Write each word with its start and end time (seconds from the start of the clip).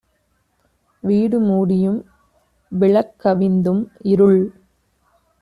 வீடு 1.03 1.39
மூடியும் 1.39 1.99
விளக்கவிந் 2.71 3.59
தும்இருள் 3.61 4.41